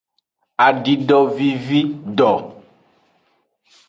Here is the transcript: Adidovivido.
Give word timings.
Adidovivido. 0.67 2.31